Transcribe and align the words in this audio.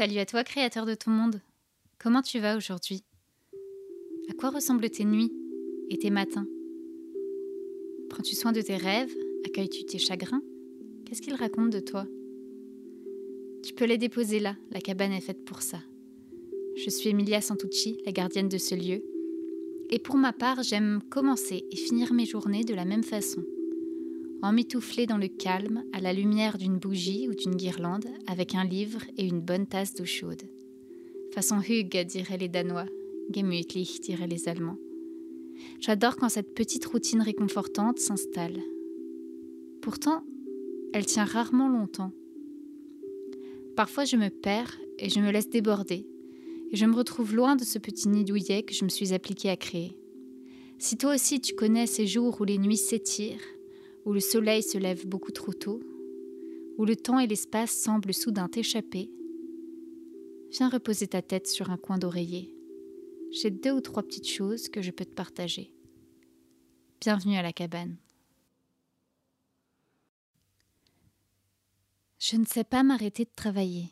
Salut 0.00 0.16
à 0.16 0.24
toi, 0.24 0.44
créateur 0.44 0.86
de 0.86 0.94
ton 0.94 1.10
monde. 1.10 1.42
Comment 1.98 2.22
tu 2.22 2.38
vas 2.38 2.56
aujourd'hui? 2.56 3.04
À 4.30 4.32
quoi 4.32 4.48
ressemblent 4.48 4.88
tes 4.88 5.04
nuits 5.04 5.30
et 5.90 5.98
tes 5.98 6.08
matins? 6.08 6.46
Prends-tu 8.08 8.34
soin 8.34 8.52
de 8.52 8.62
tes 8.62 8.78
rêves? 8.78 9.14
Accueilles-tu 9.44 9.84
tes 9.84 9.98
chagrins? 9.98 10.40
Qu'est-ce 11.04 11.20
qu'ils 11.20 11.34
racontent 11.34 11.68
de 11.68 11.80
toi? 11.80 12.06
Tu 13.62 13.74
peux 13.74 13.84
les 13.84 13.98
déposer 13.98 14.38
là, 14.38 14.56
la 14.70 14.80
cabane 14.80 15.12
est 15.12 15.20
faite 15.20 15.44
pour 15.44 15.60
ça. 15.60 15.82
Je 16.82 16.88
suis 16.88 17.10
Emilia 17.10 17.42
Santucci, 17.42 18.00
la 18.06 18.12
gardienne 18.12 18.48
de 18.48 18.56
ce 18.56 18.74
lieu. 18.74 19.04
Et 19.90 19.98
pour 19.98 20.16
ma 20.16 20.32
part, 20.32 20.62
j'aime 20.62 21.02
commencer 21.10 21.66
et 21.70 21.76
finir 21.76 22.14
mes 22.14 22.24
journées 22.24 22.64
de 22.64 22.72
la 22.72 22.86
même 22.86 23.04
façon 23.04 23.44
emmitouflé 24.42 25.06
dans 25.06 25.18
le 25.18 25.28
calme, 25.28 25.84
à 25.92 26.00
la 26.00 26.12
lumière 26.12 26.58
d'une 26.58 26.78
bougie 26.78 27.28
ou 27.28 27.34
d'une 27.34 27.56
guirlande, 27.56 28.06
avec 28.26 28.54
un 28.54 28.64
livre 28.64 29.00
et 29.16 29.26
une 29.26 29.40
bonne 29.40 29.66
tasse 29.66 29.94
d'eau 29.94 30.04
chaude. 30.04 30.42
Façon 31.32 31.60
Hug, 31.60 32.06
diraient 32.06 32.38
les 32.38 32.48
Danois, 32.48 32.86
gemütlich, 33.34 34.00
diraient 34.00 34.26
les 34.26 34.48
Allemands. 34.48 34.78
J'adore 35.80 36.16
quand 36.16 36.28
cette 36.28 36.54
petite 36.54 36.84
routine 36.86 37.22
réconfortante 37.22 37.98
s'installe. 37.98 38.60
Pourtant, 39.82 40.24
elle 40.92 41.06
tient 41.06 41.24
rarement 41.24 41.68
longtemps. 41.68 42.12
Parfois, 43.76 44.04
je 44.04 44.16
me 44.16 44.28
perds 44.28 44.78
et 44.98 45.08
je 45.08 45.20
me 45.20 45.30
laisse 45.30 45.48
déborder, 45.48 46.06
et 46.70 46.76
je 46.76 46.86
me 46.86 46.94
retrouve 46.94 47.34
loin 47.34 47.56
de 47.56 47.64
ce 47.64 47.78
petit 47.78 48.08
nid 48.08 48.24
douillet 48.24 48.62
que 48.62 48.74
je 48.74 48.84
me 48.84 48.90
suis 48.90 49.12
appliqué 49.12 49.50
à 49.50 49.56
créer. 49.56 49.96
Si 50.78 50.96
toi 50.96 51.14
aussi 51.14 51.40
tu 51.40 51.54
connais 51.54 51.86
ces 51.86 52.06
jours 52.06 52.40
où 52.40 52.44
les 52.44 52.58
nuits 52.58 52.76
s'étirent, 52.76 53.44
où 54.04 54.12
le 54.12 54.20
soleil 54.20 54.62
se 54.62 54.78
lève 54.78 55.06
beaucoup 55.06 55.32
trop 55.32 55.52
tôt, 55.52 55.80
où 56.78 56.84
le 56.84 56.96
temps 56.96 57.18
et 57.18 57.26
l'espace 57.26 57.72
semblent 57.72 58.14
soudain 58.14 58.48
t'échapper, 58.48 59.10
viens 60.50 60.68
reposer 60.68 61.06
ta 61.06 61.22
tête 61.22 61.46
sur 61.46 61.70
un 61.70 61.76
coin 61.76 61.98
d'oreiller. 61.98 62.54
J'ai 63.32 63.50
deux 63.50 63.72
ou 63.72 63.80
trois 63.80 64.02
petites 64.02 64.28
choses 64.28 64.68
que 64.68 64.82
je 64.82 64.90
peux 64.90 65.04
te 65.04 65.14
partager. 65.14 65.72
Bienvenue 67.00 67.36
à 67.36 67.42
la 67.42 67.52
cabane. 67.52 67.96
Je 72.18 72.36
ne 72.36 72.44
sais 72.44 72.64
pas 72.64 72.82
m'arrêter 72.82 73.24
de 73.24 73.30
travailler. 73.34 73.86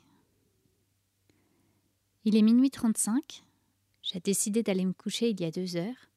Il 2.25 2.37
est 2.37 2.43
minuit 2.43 2.71
35, 2.71 3.43
j'ai 4.03 4.21
décidé 4.21 4.63
d'aller 4.63 4.85
me 4.85 4.93
coucher 4.93 5.31
il 5.31 5.41
y 5.41 5.45
a 5.45 5.51
deux 5.51 5.77
heures, 5.77 6.11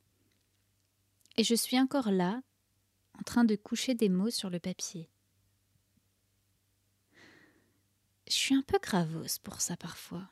et 1.37 1.43
je 1.43 1.55
suis 1.55 1.79
encore 1.79 2.11
là, 2.11 2.41
en 3.21 3.23
train 3.23 3.43
de 3.43 3.55
coucher 3.55 3.93
des 3.93 4.09
mots 4.09 4.31
sur 4.31 4.49
le 4.49 4.59
papier. 4.59 5.07
Je 8.27 8.33
suis 8.33 8.55
un 8.55 8.63
peu 8.63 8.79
gravose 8.81 9.37
pour 9.37 9.61
ça 9.61 9.77
parfois. 9.77 10.27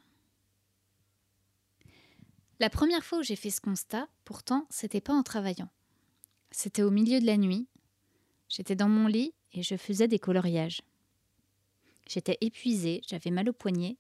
La 2.60 2.72
première 2.72 3.06
fois 3.06 3.20
où 3.20 3.24
j'ai 3.24 3.36
fait 3.36 3.52
ce 3.52 3.62
constat, 3.62 4.08
pourtant, 4.26 4.66
c'était 4.72 5.02
pas 5.02 5.14
en 5.14 5.22
travaillant. 5.22 5.70
C'était 6.50 6.82
au 6.82 6.90
milieu 6.90 7.20
de 7.20 7.28
la 7.28 7.38
nuit. 7.38 7.68
J'étais 8.48 8.76
dans 8.76 8.90
mon 8.90 9.06
lit 9.06 9.36
et 9.54 9.62
je 9.62 9.78
faisais 9.78 10.08
des 10.08 10.18
coloriages. 10.18 10.82
J'étais 12.08 12.40
épuisée, 12.42 13.02
j'avais 13.08 13.30
mal 13.30 13.50
au 13.50 13.54
poignet. 13.54 13.98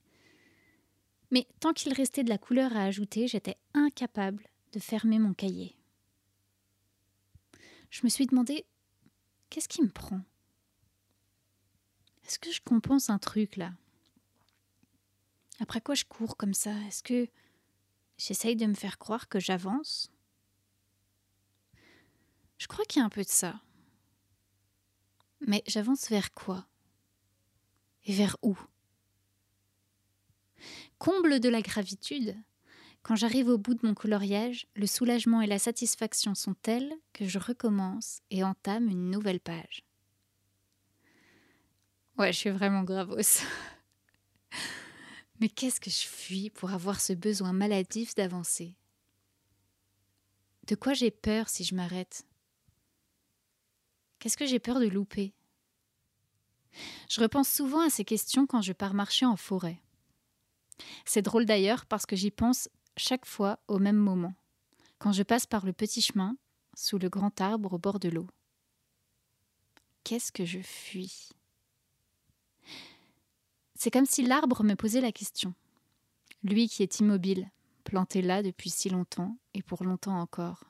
Mais 1.29 1.45
tant 1.59 1.73
qu'il 1.73 1.93
restait 1.93 2.23
de 2.23 2.29
la 2.29 2.39
couleur 2.39 2.75
à 2.75 2.85
ajouter, 2.85 3.27
j'étais 3.27 3.57
incapable 3.75 4.47
de 4.73 4.79
fermer 4.79 5.19
mon 5.19 5.35
cahier. 5.35 5.75
Je 7.91 8.01
me 8.03 8.09
suis 8.09 8.25
demandé 8.25 8.65
Qu'est-ce 9.49 9.67
qui 9.67 9.81
me 9.81 9.89
prend? 9.89 10.21
Est-ce 12.25 12.39
que 12.39 12.51
je 12.51 12.61
compense 12.61 13.09
un 13.09 13.17
truc 13.17 13.55
là? 13.55 13.73
Après 15.59 15.81
quoi 15.81 15.95
je 15.95 16.05
cours 16.05 16.37
comme 16.37 16.53
ça? 16.53 16.71
Est-ce 16.87 17.03
que 17.03 17.27
j'essaye 18.17 18.55
de 18.55 18.65
me 18.65 18.75
faire 18.75 18.97
croire 18.97 19.27
que 19.27 19.39
j'avance? 19.39 20.11
Je 22.57 22.67
crois 22.67 22.85
qu'il 22.85 22.99
y 22.99 23.03
a 23.03 23.05
un 23.05 23.09
peu 23.09 23.23
de 23.23 23.29
ça. 23.29 23.59
Mais 25.47 25.63
j'avance 25.65 26.09
vers 26.09 26.33
quoi? 26.33 26.67
Et 28.05 28.13
vers 28.13 28.37
où? 28.41 28.57
Comble 30.97 31.39
de 31.39 31.49
la 31.49 31.61
gravitude, 31.61 32.35
quand 33.01 33.15
j'arrive 33.15 33.47
au 33.47 33.57
bout 33.57 33.73
de 33.73 33.85
mon 33.85 33.93
coloriage, 33.93 34.67
le 34.75 34.85
soulagement 34.85 35.41
et 35.41 35.47
la 35.47 35.59
satisfaction 35.59 36.35
sont 36.35 36.53
tels 36.53 36.93
que 37.13 37.25
je 37.25 37.39
recommence 37.39 38.21
et 38.29 38.43
entame 38.43 38.89
une 38.89 39.09
nouvelle 39.09 39.39
page. 39.39 39.83
Ouais, 42.17 42.33
je 42.33 42.37
suis 42.37 42.49
vraiment 42.49 42.83
gravos. 42.83 43.15
Mais 45.39 45.47
qu'est-ce 45.47 45.79
que 45.79 45.89
je 45.89 46.05
fuis 46.05 46.49
pour 46.49 46.71
avoir 46.71 46.99
ce 46.99 47.13
besoin 47.13 47.53
maladif 47.53 48.13
d'avancer? 48.13 48.75
De 50.67 50.75
quoi 50.75 50.93
j'ai 50.93 51.11
peur 51.11 51.47
si 51.47 51.63
je 51.63 51.75
m'arrête? 51.75 52.25
Qu'est-ce 54.19 54.35
que 54.35 54.45
j'ai 54.45 54.59
peur 54.59 54.81
de 54.81 54.87
louper? 54.87 55.33
Je 57.09 57.21
repense 57.21 57.49
souvent 57.49 57.79
à 57.79 57.89
ces 57.89 58.03
questions 58.03 58.45
quand 58.45 58.61
je 58.61 58.73
pars 58.73 58.93
marcher 58.93 59.25
en 59.25 59.37
forêt. 59.37 59.81
C'est 61.05 61.21
drôle 61.21 61.45
d'ailleurs 61.45 61.85
parce 61.85 62.05
que 62.05 62.15
j'y 62.15 62.31
pense 62.31 62.69
chaque 62.99 63.25
fois 63.25 63.59
au 63.67 63.79
même 63.79 63.97
moment, 63.97 64.35
quand 64.99 65.11
je 65.11 65.23
passe 65.23 65.45
par 65.45 65.65
le 65.65 65.73
petit 65.73 66.01
chemin, 66.01 66.35
sous 66.75 66.97
le 66.97 67.09
grand 67.09 67.41
arbre 67.41 67.73
au 67.73 67.77
bord 67.77 67.99
de 67.99 68.09
l'eau. 68.09 68.27
Qu'est-ce 70.03 70.31
que 70.31 70.45
je 70.45 70.59
fuis? 70.61 71.29
C'est 73.75 73.91
comme 73.91 74.05
si 74.05 74.23
l'arbre 74.23 74.63
me 74.63 74.75
posait 74.75 75.01
la 75.01 75.11
question. 75.11 75.53
Lui 76.43 76.67
qui 76.67 76.83
est 76.83 76.99
immobile, 76.99 77.49
planté 77.83 78.21
là 78.21 78.43
depuis 78.43 78.69
si 78.69 78.89
longtemps 78.89 79.37
et 79.53 79.61
pour 79.61 79.83
longtemps 79.83 80.19
encore. 80.19 80.63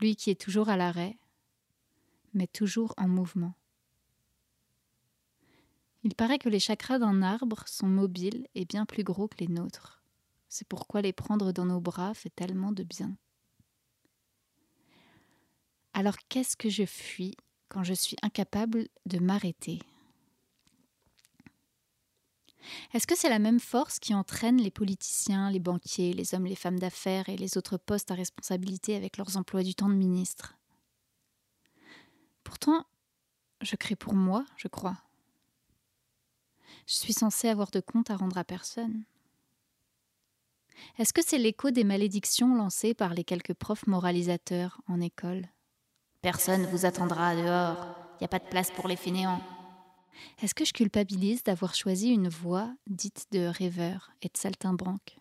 Lui 0.00 0.16
qui 0.16 0.30
est 0.30 0.40
toujours 0.40 0.68
à 0.68 0.76
l'arrêt, 0.76 1.16
mais 2.34 2.46
toujours 2.46 2.94
en 2.96 3.08
mouvement. 3.08 3.54
Il 6.02 6.14
paraît 6.14 6.38
que 6.38 6.48
les 6.48 6.60
chakras 6.60 6.98
d'un 6.98 7.22
arbre 7.22 7.66
sont 7.66 7.88
mobiles 7.88 8.46
et 8.54 8.64
bien 8.64 8.84
plus 8.84 9.04
gros 9.04 9.26
que 9.26 9.38
les 9.38 9.48
nôtres. 9.48 10.03
C'est 10.56 10.68
pourquoi 10.68 11.02
les 11.02 11.12
prendre 11.12 11.50
dans 11.50 11.64
nos 11.64 11.80
bras 11.80 12.14
fait 12.14 12.30
tellement 12.30 12.70
de 12.70 12.84
bien. 12.84 13.16
Alors 15.94 16.14
qu'est-ce 16.28 16.56
que 16.56 16.68
je 16.68 16.86
fuis 16.86 17.36
quand 17.68 17.82
je 17.82 17.92
suis 17.92 18.16
incapable 18.22 18.86
de 19.04 19.18
m'arrêter? 19.18 19.80
Est-ce 22.92 23.08
que 23.08 23.16
c'est 23.16 23.28
la 23.28 23.40
même 23.40 23.58
force 23.58 23.98
qui 23.98 24.14
entraîne 24.14 24.62
les 24.62 24.70
politiciens, 24.70 25.50
les 25.50 25.58
banquiers, 25.58 26.12
les 26.12 26.36
hommes, 26.36 26.46
les 26.46 26.54
femmes 26.54 26.78
d'affaires 26.78 27.28
et 27.28 27.36
les 27.36 27.58
autres 27.58 27.76
postes 27.76 28.12
à 28.12 28.14
responsabilité 28.14 28.94
avec 28.94 29.16
leurs 29.16 29.36
emplois 29.36 29.64
du 29.64 29.74
temps 29.74 29.88
de 29.88 29.94
ministre? 29.94 30.54
Pourtant, 32.44 32.86
je 33.60 33.74
crée 33.74 33.96
pour 33.96 34.14
moi, 34.14 34.46
je 34.56 34.68
crois. 34.68 34.98
Je 36.86 36.94
suis 36.94 37.12
censée 37.12 37.48
avoir 37.48 37.72
de 37.72 37.80
compte 37.80 38.10
à 38.10 38.16
rendre 38.16 38.38
à 38.38 38.44
personne. 38.44 39.04
Est-ce 40.98 41.12
que 41.12 41.22
c'est 41.24 41.38
l'écho 41.38 41.70
des 41.70 41.84
malédictions 41.84 42.54
lancées 42.54 42.94
par 42.94 43.14
les 43.14 43.24
quelques 43.24 43.54
profs 43.54 43.86
moralisateurs 43.86 44.80
en 44.86 45.00
école? 45.00 45.48
Personne 46.22 46.66
vous 46.66 46.86
attendra 46.86 47.34
dehors, 47.34 47.96
il 48.14 48.22
n'y 48.22 48.24
a 48.24 48.28
pas 48.28 48.38
de 48.38 48.48
place 48.48 48.70
pour 48.70 48.88
les 48.88 48.96
fainéants. 48.96 49.42
Est-ce 50.42 50.54
que 50.54 50.64
je 50.64 50.72
culpabilise 50.72 51.42
d'avoir 51.42 51.74
choisi 51.74 52.10
une 52.10 52.28
voie 52.28 52.72
dite 52.86 53.26
de 53.32 53.46
rêveur 53.46 54.12
et 54.22 54.28
de 54.28 54.36
saltimbanque? 54.36 55.18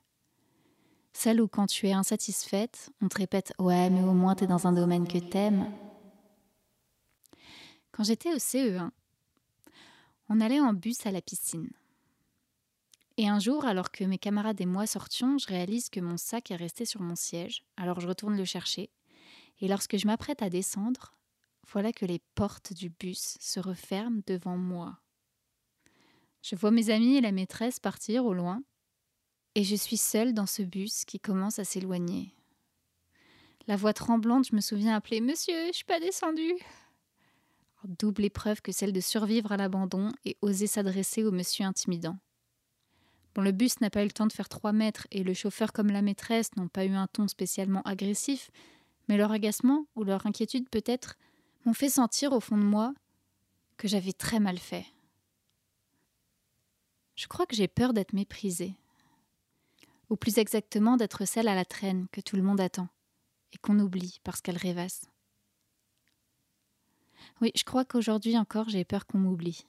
Celle 1.14 1.42
où 1.42 1.48
quand 1.48 1.68
tu 1.68 1.88
es 1.88 1.94
insatisfaite, 1.94 2.90
on 3.02 3.08
te 3.08 3.18
répète 3.18 3.54
Ouais, 3.60 3.90
mais 3.90 4.02
au 4.02 4.14
moins 4.14 4.36
t'es 4.36 4.48
dans 4.48 4.68
un 4.68 4.72
domaine 4.72 5.08
que 5.08 5.20
t'aimes. 5.20 5.72
Quand 7.92 8.04
j'étais 8.04 8.34
au 8.34 8.38
CE1, 8.38 8.90
on 10.30 10.42
allait 10.42 10.60
en 10.60 10.74
bus 10.74 11.06
à 11.06 11.12
la 11.12 11.22
piscine. 11.22 11.70
Et 13.18 13.28
un 13.28 13.40
jour, 13.40 13.66
alors 13.66 13.92
que 13.92 14.04
mes 14.04 14.18
camarades 14.18 14.60
et 14.60 14.66
moi 14.66 14.88
sortions, 14.88 15.38
je 15.38 15.48
réalise 15.48 15.90
que 15.90 16.00
mon 16.00 16.18
sac 16.18 16.50
est 16.50 16.56
resté 16.56 16.86
sur 16.86 17.02
mon 17.02 17.16
siège, 17.16 17.64
alors 17.78 18.00
je 18.00 18.08
retourne 18.08 18.36
le 18.36 18.46
chercher. 18.46 18.90
Et 19.62 19.68
lorsque 19.68 19.98
je 19.98 20.08
m'apprête 20.08 20.42
à 20.42 20.50
descendre, 20.50 21.16
voilà 21.72 21.94
que 21.94 22.06
les 22.06 22.20
portes 22.34 22.74
du 22.74 22.90
bus 22.90 23.38
se 23.40 23.60
referment 23.60 24.22
devant 24.26 24.58
moi. 24.58 25.00
Je 26.42 26.56
vois 26.56 26.72
mes 26.72 26.90
amis 26.90 27.18
et 27.18 27.22
la 27.22 27.32
maîtresse 27.32 27.80
partir 27.80 28.26
au 28.26 28.34
loin, 28.34 28.64
et 29.56 29.64
je 29.64 29.76
suis 29.76 29.98
seule 29.98 30.34
dans 30.34 30.48
ce 30.48 30.64
bus 30.64 31.06
qui 31.06 31.20
commence 31.20 31.60
à 31.60 31.64
s'éloigner. 31.64 32.34
La 33.68 33.76
voix 33.76 33.94
tremblante, 33.94 34.48
je 34.50 34.56
me 34.56 34.62
souviens 34.62 34.96
appeler 34.96 35.22
Monsieur, 35.22 35.68
je 35.68 35.74
suis 35.74 35.86
pas 35.86 36.00
descendue. 36.00 36.56
Double 37.86 38.26
épreuve 38.26 38.62
que 38.62 38.72
celle 38.72 38.94
de 38.94 39.00
survivre 39.00 39.52
à 39.52 39.58
l'abandon 39.58 40.12
et 40.26 40.38
oser 40.42 40.68
s'adresser 40.68 41.24
au 41.24 41.32
monsieur 41.32 41.66
intimidant. 41.66 42.18
Le 43.42 43.52
bus 43.52 43.82
n'a 43.82 43.90
pas 43.90 44.04
eu 44.04 44.08
le 44.08 44.12
temps 44.12 44.28
de 44.28 44.34
faire 44.34 44.48
trois 44.48 44.74
mètres 44.74 45.08
et 45.12 45.24
le 45.24 45.34
chauffeur 45.34 45.74
comme 45.74 45.90
la 45.90 46.02
maîtresse 46.02 46.56
n'ont 46.56 46.68
pas 46.68 46.86
eu 46.86 46.94
un 46.94 47.08
ton 47.08 47.28
spécialement 47.28 47.82
agressif, 47.82 48.52
mais 49.08 49.18
leur 49.18 49.32
agacement 49.32 49.88
ou 49.96 50.04
leur 50.04 50.26
inquiétude 50.26 50.70
peut-être 50.70 51.18
m'ont 51.66 51.74
fait 51.74 51.90
sentir 51.90 52.32
au 52.34 52.40
fond 52.40 52.58
de 52.58 52.64
moi 52.64 52.94
que 53.78 53.88
j'avais 53.88 54.14
très 54.14 54.40
mal 54.40 54.60
fait. 54.60 54.86
Je 57.16 57.28
crois 57.28 57.46
que 57.46 57.56
j'ai 57.56 57.68
peur 57.68 57.94
d'être 57.94 58.14
méprisée. 58.14 58.74
Ou 60.10 60.16
plus 60.16 60.38
exactement 60.38 60.96
d'être 60.96 61.26
celle 61.26 61.48
à 61.48 61.56
la 61.56 61.66
traîne 61.66 62.08
que 62.12 62.22
tout 62.22 62.36
le 62.36 62.44
monde 62.44 62.62
attend 62.62 62.88
et 63.52 63.58
qu'on 63.58 63.80
oublie 63.80 64.20
parce 64.24 64.42
qu'elle 64.42 64.58
rêvasse. 64.58 65.06
Oui, 67.42 67.52
je 67.56 67.64
crois 67.64 67.86
qu'aujourd'hui 67.86 68.38
encore 68.38 68.70
j'ai 68.70 68.86
peur 68.86 69.06
qu'on 69.06 69.18
m'oublie. 69.18 69.66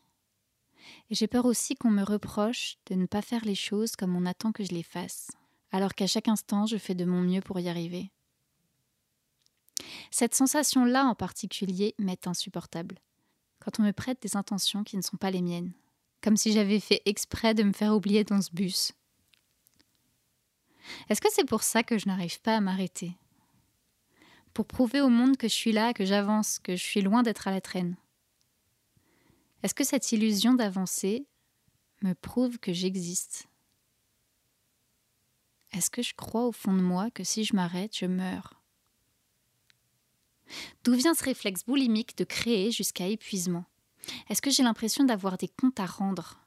Et 1.11 1.15
j'ai 1.15 1.27
peur 1.27 1.45
aussi 1.45 1.75
qu'on 1.75 1.91
me 1.91 2.03
reproche 2.03 2.77
de 2.87 2.95
ne 2.95 3.07
pas 3.07 3.23
faire 3.23 3.45
les 3.45 3.55
choses 3.55 3.97
comme 3.97 4.17
on 4.17 4.27
attend 4.27 4.53
que 4.53 4.65
je 4.65 4.73
les 4.73 4.83
fasse, 4.83 5.31
alors 5.73 5.95
qu'à 5.95 6.07
chaque 6.07 6.29
instant 6.29 6.67
je 6.67 6.77
fais 6.77 6.95
de 6.95 7.05
mon 7.05 7.21
mieux 7.21 7.41
pour 7.41 7.59
y 7.61 7.69
arriver. 7.69 8.11
Cette 10.11 10.35
sensation-là 10.35 11.05
en 11.05 11.15
particulier 11.15 11.95
m'est 11.99 12.27
insupportable, 12.27 12.99
quand 13.61 13.81
on 13.81 13.83
me 13.83 13.93
prête 13.93 14.23
des 14.23 14.37
intentions 14.37 14.85
qui 14.85 14.97
ne 14.97 15.03
sont 15.03 15.17
pas 15.17 15.31
les 15.31 15.43
miennes, 15.43 15.73
comme 16.23 16.37
si 16.37 16.53
j'avais 16.53 16.81
fait 16.81 17.03
exprès 17.05 17.55
de 17.55 17.63
me 17.63 17.73
faire 17.73 17.95
oublier 17.95 18.25
dans 18.25 18.41
ce 18.41 18.51
bus. 18.53 18.93
Est-ce 21.09 21.21
que 21.21 21.33
c'est 21.33 21.45
pour 21.45 21.63
ça 21.63 21.83
que 21.83 21.99
je 21.99 22.07
n'arrive 22.07 22.41
pas 22.41 22.57
à 22.57 22.61
m'arrêter? 22.61 23.17
Pour 24.53 24.67
prouver 24.67 25.01
au 25.01 25.09
monde 25.09 25.37
que 25.37 25.49
je 25.49 25.55
suis 25.55 25.73
là, 25.73 25.93
que 25.93 26.05
j'avance, 26.05 26.59
que 26.61 26.77
je 26.77 26.83
suis 26.83 27.01
loin 27.01 27.23
d'être 27.23 27.49
à 27.49 27.51
la 27.51 27.61
traîne? 27.61 27.97
Est-ce 29.65 29.75
que 29.75 29.83
cette 29.83 30.13
illusion 30.13 30.53
d'avancer 30.53 31.27
me 32.03 32.13
prouve 32.13 32.59
que 32.59 32.75
j'existe? 32.75 33.49
Est-ce 35.73 35.89
que 35.89 36.03
je 36.03 36.13
crois 36.13 36.45
au 36.47 36.53
fond 36.53 36.75
de 36.75 36.83
moi 36.83 37.11
que 37.11 37.25
si 37.25 37.45
je 37.45 37.57
m'arrête, 37.57 37.97
je 37.97 38.05
meurs? 38.05 38.63
D'où 40.85 40.93
vient 40.93 41.15
ce 41.15 41.25
réflexe 41.25 41.65
boulimique 41.65 42.15
de 42.19 42.25
créer 42.25 42.73
jusqu'à 42.73 43.07
épuisement? 43.07 43.65
Est-ce 44.29 44.43
que 44.43 44.51
j'ai 44.51 44.63
l'impression 44.63 45.03
d'avoir 45.03 45.39
des 45.39 45.49
comptes 45.49 45.81
à 45.81 45.87
rendre? 45.87 46.39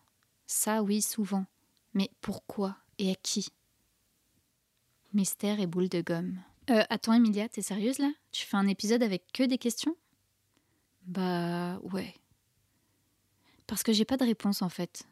Ça, 0.46 0.84
oui, 0.84 1.02
souvent. 1.02 1.48
Mais 1.96 2.12
pourquoi? 2.22 2.78
Et 3.00 3.10
à 3.10 3.16
qui? 3.16 3.48
Mystère 5.14 5.60
et 5.60 5.66
boule 5.66 5.90
de 5.90 6.02
gomme. 6.02 6.40
Euh, 6.70 6.84
attends, 6.92 7.14
Emilia, 7.14 7.50
t'es 7.50 7.64
sérieuse 7.64 7.98
là? 7.98 8.12
Tu 8.32 8.46
fais 8.46 8.58
un 8.58 8.68
épisode 8.68 9.02
avec 9.02 9.24
que 9.34 9.42
des 9.42 9.58
questions? 9.58 9.96
Bah 11.08 11.80
ouais. 11.80 12.14
Parce 13.68 13.84
que 13.84 13.92
j'ai 13.94 14.06
pas 14.06 14.18
de 14.18 14.24
réponse 14.24 14.62
en 14.62 14.70
fait. 14.70 15.04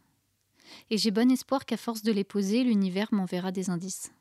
Et 0.89 0.97
j'ai 0.97 1.11
bon 1.11 1.29
espoir 1.29 1.65
qu'à 1.65 1.77
force 1.77 2.01
de 2.01 2.11
les 2.11 2.23
poser, 2.23 2.63
l'univers 2.63 3.13
m'enverra 3.13 3.51
des 3.51 3.69
indices. 3.69 4.11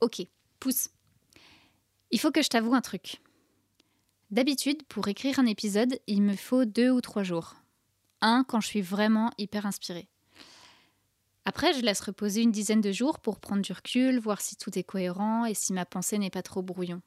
Ok, 0.00 0.26
pousse. 0.60 0.90
Il 2.10 2.20
faut 2.20 2.30
que 2.30 2.42
je 2.42 2.48
t'avoue 2.48 2.74
un 2.74 2.80
truc. 2.80 3.20
D'habitude, 4.30 4.82
pour 4.84 5.08
écrire 5.08 5.38
un 5.38 5.46
épisode, 5.46 5.98
il 6.06 6.22
me 6.22 6.36
faut 6.36 6.64
deux 6.64 6.90
ou 6.90 7.00
trois 7.00 7.22
jours. 7.22 7.56
Un 8.20 8.44
quand 8.44 8.60
je 8.60 8.68
suis 8.68 8.82
vraiment 8.82 9.32
hyper 9.38 9.66
inspirée. 9.66 10.08
Après, 11.46 11.74
je 11.74 11.80
laisse 11.80 12.00
reposer 12.00 12.42
une 12.42 12.52
dizaine 12.52 12.80
de 12.80 12.92
jours 12.92 13.20
pour 13.20 13.38
prendre 13.38 13.62
du 13.62 13.72
recul, 13.72 14.18
voir 14.18 14.40
si 14.40 14.56
tout 14.56 14.78
est 14.78 14.84
cohérent 14.84 15.44
et 15.44 15.54
si 15.54 15.72
ma 15.72 15.84
pensée 15.84 16.18
n'est 16.18 16.30
pas 16.30 16.42
trop 16.42 16.62
brouillon. 16.62 17.02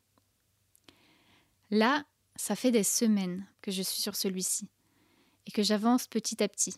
Là, 1.72 2.06
ça 2.36 2.56
fait 2.56 2.72
des 2.72 2.84
semaines 2.84 3.48
que 3.62 3.72
je 3.72 3.82
suis 3.82 4.02
sur 4.02 4.16
celui-ci 4.16 4.70
et 5.48 5.52
que 5.52 5.64
j'avance 5.64 6.08
petit 6.08 6.44
à 6.44 6.48
petit, 6.48 6.76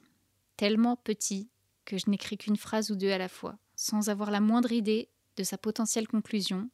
tellement 0.56 0.96
petit 0.96 1.50
que 1.86 1.98
je 1.98 2.10
n'écris 2.10 2.38
qu'une 2.38 2.56
phrase 2.56 2.92
ou 2.92 2.96
deux 2.96 3.12
à 3.12 3.18
la 3.18 3.28
fois, 3.28 3.58
sans 3.76 4.10
avoir 4.10 4.30
la 4.30 4.40
moindre 4.40 4.72
idée 4.72 5.10
de 5.36 5.44
sa 5.44 5.58
potentielle 5.58 6.08
conclusion, 6.08 6.70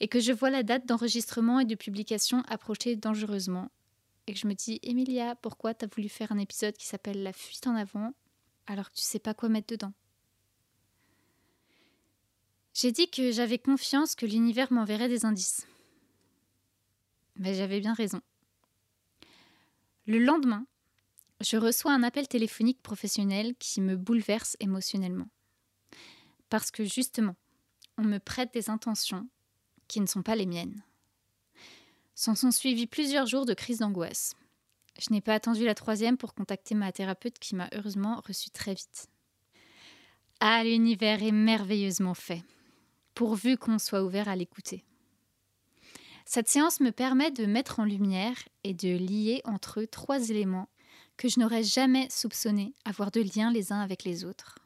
et 0.00 0.08
que 0.08 0.20
je 0.20 0.32
vois 0.32 0.50
la 0.50 0.62
date 0.62 0.86
d'enregistrement 0.86 1.60
et 1.60 1.64
de 1.64 1.74
publication 1.74 2.42
approcher 2.48 2.96
dangereusement, 2.96 3.70
et 4.26 4.32
que 4.32 4.38
je 4.38 4.46
me 4.46 4.54
dis 4.54 4.80
Emilia, 4.82 5.36
pourquoi 5.36 5.74
t'as 5.74 5.86
voulu 5.86 6.08
faire 6.08 6.32
un 6.32 6.38
épisode 6.38 6.76
qui 6.76 6.86
s'appelle 6.86 7.22
La 7.22 7.32
fuite 7.32 7.66
en 7.66 7.76
avant 7.76 8.12
alors 8.66 8.90
que 8.90 8.96
tu 8.96 9.02
sais 9.02 9.20
pas 9.20 9.34
quoi 9.34 9.48
mettre 9.48 9.68
dedans? 9.68 9.92
J'ai 12.74 12.92
dit 12.92 13.08
que 13.08 13.30
j'avais 13.30 13.58
confiance 13.58 14.14
que 14.14 14.26
l'univers 14.26 14.72
m'enverrait 14.72 15.08
des 15.08 15.24
indices. 15.24 15.66
Mais 17.36 17.54
j'avais 17.54 17.80
bien 17.80 17.94
raison. 17.94 18.20
Le 20.06 20.18
lendemain, 20.18 20.66
je 21.40 21.56
reçois 21.56 21.92
un 21.92 22.02
appel 22.02 22.28
téléphonique 22.28 22.82
professionnel 22.82 23.54
qui 23.58 23.80
me 23.80 23.96
bouleverse 23.96 24.56
émotionnellement. 24.60 25.28
Parce 26.48 26.70
que 26.70 26.84
justement, 26.84 27.36
on 27.98 28.04
me 28.04 28.18
prête 28.18 28.52
des 28.54 28.70
intentions 28.70 29.28
qui 29.88 30.00
ne 30.00 30.06
sont 30.06 30.22
pas 30.22 30.36
les 30.36 30.46
miennes. 30.46 30.82
S'en 32.14 32.34
sont 32.34 32.50
suivis 32.50 32.86
plusieurs 32.86 33.26
jours 33.26 33.44
de 33.44 33.54
crise 33.54 33.78
d'angoisse. 33.78 34.34
Je 34.98 35.12
n'ai 35.12 35.20
pas 35.20 35.34
attendu 35.34 35.64
la 35.64 35.74
troisième 35.74 36.16
pour 36.16 36.34
contacter 36.34 36.74
ma 36.74 36.90
thérapeute 36.92 37.38
qui 37.38 37.54
m'a 37.54 37.68
heureusement 37.74 38.22
reçue 38.26 38.50
très 38.50 38.72
vite. 38.72 39.08
Ah, 40.40 40.64
l'univers 40.64 41.22
est 41.22 41.32
merveilleusement 41.32 42.14
fait, 42.14 42.42
pourvu 43.14 43.58
qu'on 43.58 43.78
soit 43.78 44.02
ouvert 44.02 44.28
à 44.28 44.36
l'écouter. 44.36 44.84
Cette 46.24 46.48
séance 46.48 46.80
me 46.80 46.90
permet 46.90 47.30
de 47.30 47.46
mettre 47.46 47.80
en 47.80 47.84
lumière 47.84 48.36
et 48.64 48.74
de 48.74 48.96
lier 48.96 49.42
entre 49.44 49.80
eux 49.80 49.86
trois 49.86 50.30
éléments 50.30 50.68
que 51.16 51.28
je 51.28 51.40
n'aurais 51.40 51.62
jamais 51.62 52.08
soupçonné 52.10 52.74
avoir 52.84 53.10
de 53.10 53.20
lien 53.20 53.50
les 53.50 53.72
uns 53.72 53.80
avec 53.80 54.04
les 54.04 54.24
autres. 54.24 54.58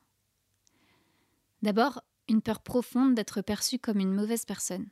D'abord, 1.63 2.03
une 2.29 2.43
peur 2.43 2.61
profonde 2.61 3.15
d'être 3.15 3.43
perçue 3.43 3.79
comme 3.79 4.01
une 4.01 4.15
mauvaise 4.15 4.45
personne. 4.45 4.89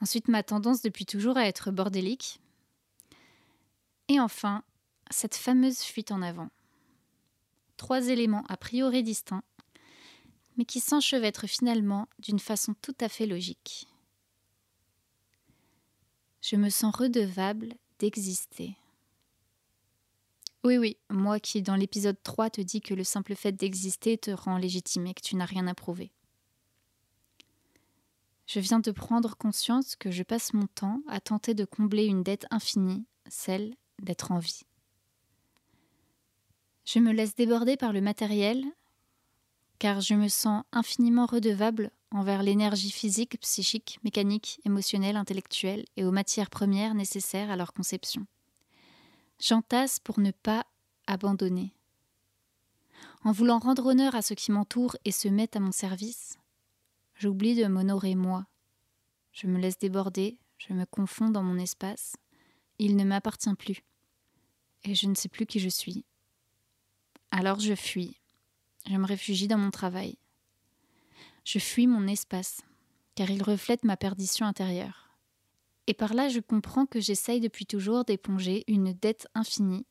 Ensuite, 0.00 0.28
ma 0.28 0.42
tendance 0.42 0.82
depuis 0.82 1.06
toujours 1.06 1.36
à 1.36 1.46
être 1.46 1.70
bordélique. 1.70 2.40
Et 4.08 4.18
enfin, 4.18 4.64
cette 5.10 5.36
fameuse 5.36 5.80
fuite 5.80 6.10
en 6.10 6.22
avant. 6.22 6.50
Trois 7.76 8.08
éléments 8.08 8.44
a 8.48 8.56
priori 8.56 9.02
distincts, 9.02 9.44
mais 10.56 10.64
qui 10.64 10.80
s'enchevêtrent 10.80 11.46
finalement 11.46 12.08
d'une 12.18 12.38
façon 12.38 12.74
tout 12.82 12.96
à 13.00 13.08
fait 13.08 13.26
logique. 13.26 13.86
Je 16.40 16.56
me 16.56 16.70
sens 16.70 16.94
redevable 16.96 17.74
d'exister. 17.98 18.76
Oui, 20.64 20.78
oui, 20.78 20.96
moi 21.10 21.40
qui 21.40 21.60
dans 21.60 21.74
l'épisode 21.74 22.22
3 22.22 22.50
te 22.50 22.60
dis 22.60 22.80
que 22.80 22.94
le 22.94 23.02
simple 23.02 23.34
fait 23.34 23.50
d'exister 23.50 24.16
te 24.16 24.30
rend 24.30 24.58
légitime 24.58 25.08
et 25.08 25.14
que 25.14 25.22
tu 25.22 25.34
n'as 25.34 25.44
rien 25.44 25.66
à 25.66 25.74
prouver. 25.74 26.12
Je 28.46 28.60
viens 28.60 28.78
de 28.78 28.90
prendre 28.92 29.36
conscience 29.36 29.96
que 29.96 30.10
je 30.10 30.22
passe 30.22 30.54
mon 30.54 30.66
temps 30.66 31.00
à 31.08 31.20
tenter 31.20 31.54
de 31.54 31.64
combler 31.64 32.04
une 32.04 32.22
dette 32.22 32.46
infinie, 32.50 33.06
celle 33.28 33.74
d'être 34.00 34.30
en 34.30 34.38
vie. 34.38 34.62
Je 36.84 37.00
me 37.00 37.12
laisse 37.12 37.34
déborder 37.34 37.76
par 37.76 37.92
le 37.92 38.00
matériel, 38.00 38.64
car 39.80 40.00
je 40.00 40.14
me 40.14 40.28
sens 40.28 40.62
infiniment 40.70 41.26
redevable 41.26 41.90
envers 42.12 42.42
l'énergie 42.42 42.90
physique, 42.92 43.40
psychique, 43.40 43.98
mécanique, 44.04 44.60
émotionnelle, 44.64 45.16
intellectuelle 45.16 45.84
et 45.96 46.04
aux 46.04 46.12
matières 46.12 46.50
premières 46.50 46.94
nécessaires 46.94 47.50
à 47.50 47.56
leur 47.56 47.72
conception. 47.72 48.26
J'entasse 49.42 49.98
pour 49.98 50.20
ne 50.20 50.30
pas 50.30 50.64
abandonner. 51.08 51.74
En 53.24 53.32
voulant 53.32 53.58
rendre 53.58 53.86
honneur 53.86 54.14
à 54.14 54.22
ce 54.22 54.34
qui 54.34 54.52
m'entoure 54.52 54.96
et 55.04 55.10
se 55.10 55.26
met 55.26 55.56
à 55.56 55.58
mon 55.58 55.72
service, 55.72 56.38
j'oublie 57.16 57.56
de 57.56 57.66
m'honorer 57.66 58.14
moi. 58.14 58.46
Je 59.32 59.48
me 59.48 59.58
laisse 59.58 59.80
déborder, 59.80 60.38
je 60.58 60.72
me 60.72 60.84
confonds 60.84 61.30
dans 61.30 61.42
mon 61.42 61.58
espace. 61.58 62.14
Il 62.78 62.94
ne 62.94 63.02
m'appartient 63.02 63.52
plus. 63.54 63.82
Et 64.84 64.94
je 64.94 65.08
ne 65.08 65.16
sais 65.16 65.28
plus 65.28 65.46
qui 65.46 65.58
je 65.58 65.68
suis. 65.68 66.04
Alors 67.32 67.58
je 67.58 67.74
fuis. 67.74 68.20
Je 68.88 68.96
me 68.96 69.06
réfugie 69.06 69.48
dans 69.48 69.58
mon 69.58 69.72
travail. 69.72 70.18
Je 71.44 71.58
fuis 71.58 71.88
mon 71.88 72.06
espace, 72.06 72.62
car 73.16 73.28
il 73.28 73.42
reflète 73.42 73.82
ma 73.82 73.96
perdition 73.96 74.46
intérieure. 74.46 75.11
Et 75.92 75.94
par 75.94 76.14
là, 76.14 76.30
je 76.30 76.40
comprends 76.40 76.86
que 76.86 77.00
j'essaye 77.00 77.38
depuis 77.38 77.66
toujours 77.66 78.06
d'éponger 78.06 78.64
une 78.66 78.94
dette 78.94 79.28
infinie, 79.34 79.84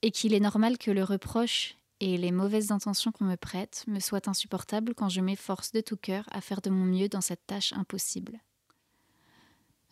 et 0.00 0.10
qu'il 0.10 0.32
est 0.32 0.40
normal 0.40 0.78
que 0.78 0.90
le 0.90 1.04
reproche 1.04 1.76
et 2.00 2.16
les 2.16 2.32
mauvaises 2.32 2.72
intentions 2.72 3.12
qu'on 3.12 3.26
me 3.26 3.36
prête 3.36 3.84
me 3.86 4.00
soient 4.00 4.30
insupportables 4.30 4.94
quand 4.94 5.10
je 5.10 5.20
m'efforce 5.20 5.72
de 5.72 5.82
tout 5.82 5.98
cœur 5.98 6.24
à 6.30 6.40
faire 6.40 6.62
de 6.62 6.70
mon 6.70 6.86
mieux 6.86 7.10
dans 7.10 7.20
cette 7.20 7.46
tâche 7.46 7.74
impossible. 7.74 8.40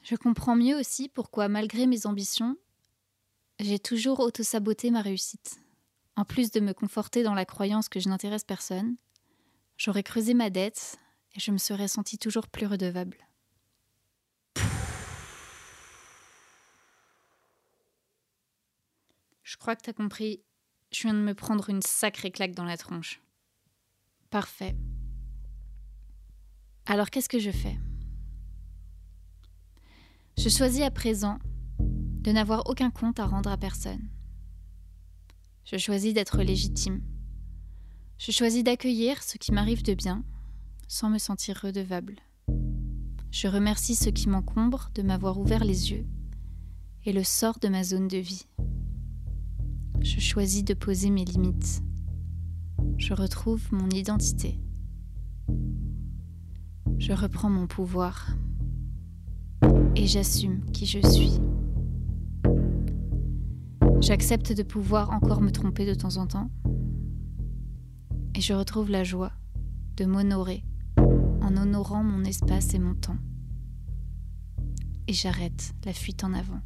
Je 0.01 0.17
comprends 0.17 0.57
mieux 0.57 0.79
aussi 0.79 1.11
pourquoi, 1.11 1.49
malgré 1.49 1.85
mes 1.87 2.07
ambitions, 2.07 2.57
j'ai 3.61 3.79
toujours 3.79 4.21
auto-saboté 4.21 4.91
ma 4.91 5.03
réussite. 5.03 5.61
En 6.17 6.25
plus 6.25 6.53
de 6.53 6.61
me 6.61 6.73
conforter 6.73 7.23
dans 7.23 7.35
la 7.35 7.45
croyance 7.45 7.91
que 7.91 8.01
je 8.01 8.09
n'intéresse 8.09 8.45
personne, 8.45 8.97
j'aurais 9.77 10.05
creusé 10.05 10.33
ma 10.33 10.49
dette 10.49 10.99
et 11.35 11.41
je 11.41 11.51
me 11.51 11.59
serais 11.59 11.89
sentie 11.89 12.17
toujours 12.17 12.49
plus 12.49 12.65
redevable. 12.65 13.19
Je 19.55 19.59
crois 19.61 19.77
que 19.77 19.83
t'as 19.83 19.93
compris. 19.93 20.43
Je 20.93 21.03
viens 21.03 21.15
de 21.15 21.21
me 21.21 21.33
prendre 21.33 21.71
une 21.71 21.81
sacrée 21.81 22.33
claque 22.33 22.57
dans 22.57 22.65
la 22.65 22.77
tronche. 22.77 23.23
Parfait. 24.29 24.75
Alors 26.87 27.09
qu'est-ce 27.09 27.29
que 27.29 27.39
je 27.39 27.53
fais? 27.53 27.79
Je 30.37 30.49
choisis 30.49 30.83
à 30.83 30.91
présent 30.91 31.39
de 31.79 32.33
n'avoir 32.33 32.69
aucun 32.69 32.91
compte 32.91 33.21
à 33.21 33.27
rendre 33.27 33.49
à 33.49 33.57
personne. 33.57 34.11
Je 35.65 35.77
choisis 35.77 36.13
d'être 36.13 36.43
légitime. 36.43 37.01
Je 38.19 38.33
choisis 38.33 38.65
d'accueillir 38.65 39.23
ce 39.23 39.39
qui 39.39 39.53
m'arrive 39.53 39.85
de 39.85 39.95
bien 39.95 40.25
sans 40.89 41.11
me 41.11 41.19
sentir 41.19 41.61
redevable. 41.63 42.17
Je 43.31 43.47
remercie 43.47 43.95
ceux 43.95 44.11
qui 44.11 44.29
m'encombrent 44.29 44.91
de 44.97 45.03
m'avoir 45.03 45.39
ouvert 45.39 45.65
les 45.65 45.93
yeux 45.93 46.07
et 47.05 47.13
le 47.13 47.23
sort 47.23 47.61
de 47.61 47.69
ma 47.69 47.85
zone 47.85 48.09
de 48.09 48.19
vie. 48.19 48.49
Je 50.05 50.21
choisis 50.21 50.63
de 50.63 50.75
poser 50.75 51.09
mes 51.09 51.25
limites. 51.25 51.83
Je 52.99 53.15
retrouve 53.15 53.73
mon 53.73 53.89
identité. 53.89 54.61
Je 56.99 57.15
reprends 57.15 57.49
mon 57.49 57.67
pouvoir 57.67 58.37
et 59.97 60.07
j'assume 60.07 60.63
qui 60.73 60.85
je 60.85 60.99
suis. 61.09 61.41
J'accepte 64.03 64.53
de 64.53 64.63
pouvoir 64.63 65.11
encore 65.11 65.41
me 65.41 65.51
tromper 65.51 65.87
de 65.87 65.95
temps 65.95 66.19
en 66.19 66.27
temps 66.27 66.51
et 68.35 68.43
je 68.43 68.53
retrouve 68.53 68.91
la 68.91 69.05
joie 69.05 69.33
de 69.97 70.05
m'honorer 70.05 70.65
en 70.99 71.57
honorant 71.57 72.05
mon 72.05 72.25
espace 72.25 72.75
et 72.75 72.79
mon 72.79 72.95
temps. 72.95 73.19
Et 75.09 75.15
j'arrête 75.15 75.75
la 75.87 75.95
fuite 75.95 76.25
en 76.25 76.35
avant. 76.35 76.61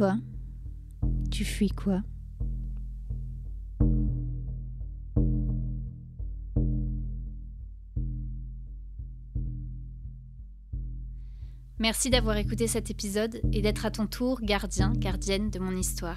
Toi, 0.00 0.16
tu 1.30 1.44
fuis 1.44 1.68
quoi? 1.68 2.00
Merci 11.78 12.08
d'avoir 12.08 12.38
écouté 12.38 12.66
cet 12.66 12.90
épisode 12.90 13.42
et 13.52 13.60
d'être 13.60 13.84
à 13.84 13.90
ton 13.90 14.06
tour 14.06 14.40
gardien, 14.40 14.94
gardienne 14.94 15.50
de 15.50 15.58
mon 15.58 15.76
histoire. 15.76 16.16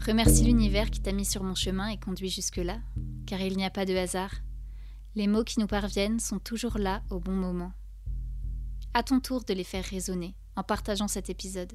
Remercie 0.00 0.44
l'univers 0.44 0.90
qui 0.90 1.02
t'a 1.02 1.12
mis 1.12 1.26
sur 1.26 1.42
mon 1.42 1.54
chemin 1.54 1.88
et 1.88 1.98
conduit 1.98 2.30
jusque-là, 2.30 2.78
car 3.26 3.42
il 3.42 3.58
n'y 3.58 3.66
a 3.66 3.70
pas 3.70 3.84
de 3.84 3.94
hasard. 3.94 4.36
Les 5.16 5.26
mots 5.26 5.44
qui 5.44 5.60
nous 5.60 5.66
parviennent 5.66 6.18
sont 6.18 6.38
toujours 6.38 6.78
là 6.78 7.02
au 7.10 7.20
bon 7.20 7.34
moment. 7.34 7.72
À 8.94 9.02
ton 9.02 9.20
tour 9.20 9.44
de 9.44 9.52
les 9.52 9.64
faire 9.64 9.84
résonner 9.84 10.34
en 10.56 10.62
partageant 10.62 11.08
cet 11.08 11.28
épisode, 11.28 11.74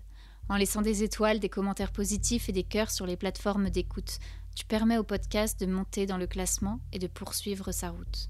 en 0.49 0.57
laissant 0.57 0.81
des 0.81 1.03
étoiles, 1.03 1.39
des 1.39 1.49
commentaires 1.49 1.91
positifs 1.91 2.49
et 2.49 2.51
des 2.51 2.63
cœurs 2.63 2.91
sur 2.91 3.05
les 3.05 3.15
plateformes 3.15 3.69
d'écoute. 3.69 4.17
Tu 4.55 4.65
permets 4.65 4.97
au 4.97 5.03
podcast 5.03 5.59
de 5.59 5.67
monter 5.67 6.05
dans 6.05 6.17
le 6.17 6.27
classement 6.27 6.79
et 6.91 6.99
de 6.99 7.07
poursuivre 7.07 7.71
sa 7.71 7.91
route. 7.91 8.29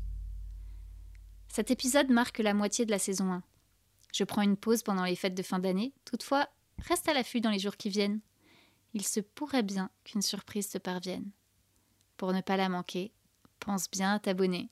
Cet 1.47 1.71
épisode 1.71 2.09
marque 2.09 2.39
la 2.39 2.53
moitié 2.53 2.85
de 2.85 2.91
la 2.91 2.99
saison 2.99 3.31
1. 3.31 3.43
Je 4.13 4.23
prends 4.23 4.41
une 4.41 4.57
pause 4.57 4.83
pendant 4.83 5.05
les 5.05 5.15
fêtes 5.15 5.35
de 5.35 5.43
fin 5.43 5.59
d'année, 5.59 5.93
toutefois, 6.05 6.47
reste 6.87 7.07
à 7.07 7.13
l'affût 7.13 7.41
dans 7.41 7.51
les 7.51 7.59
jours 7.59 7.77
qui 7.77 7.89
viennent. 7.89 8.19
Il 8.93 9.05
se 9.05 9.19
pourrait 9.19 9.63
bien 9.63 9.89
qu'une 10.03 10.21
surprise 10.21 10.69
te 10.69 10.77
parvienne. 10.77 11.31
Pour 12.17 12.33
ne 12.33 12.41
pas 12.41 12.57
la 12.57 12.69
manquer, 12.69 13.13
pense 13.59 13.89
bien 13.89 14.13
à 14.13 14.19
t'abonner. 14.19 14.69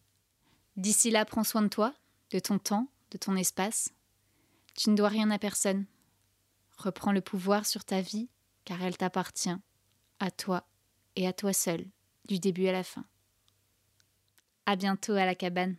D'ici 0.75 1.11
là, 1.11 1.25
prends 1.25 1.43
soin 1.43 1.61
de 1.61 1.67
toi, 1.67 1.93
de 2.31 2.39
ton 2.39 2.59
temps, 2.59 2.87
de 3.11 3.17
ton 3.17 3.35
espace. 3.35 3.93
Tu 4.75 4.89
ne 4.89 4.95
dois 4.95 5.09
rien 5.09 5.31
à 5.31 5.39
personne. 5.39 5.85
Reprends 6.77 7.11
le 7.11 7.21
pouvoir 7.21 7.65
sur 7.65 7.83
ta 7.83 8.01
vie, 8.01 8.29
car 8.63 8.81
elle 8.81 8.97
t'appartient, 8.97 9.55
à 10.19 10.31
toi 10.31 10.67
et 11.15 11.27
à 11.27 11.33
toi 11.33 11.53
seul, 11.53 11.85
du 12.27 12.39
début 12.39 12.67
à 12.67 12.71
la 12.71 12.83
fin. 12.83 13.05
À 14.65 14.75
bientôt 14.75 15.13
à 15.13 15.25
la 15.25 15.35
cabane. 15.35 15.75